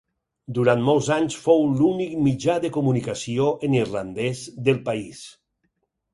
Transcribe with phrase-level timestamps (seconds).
[0.57, 5.23] Durant molts anys fou l'únic mitjà de comunicació en irlandès del país.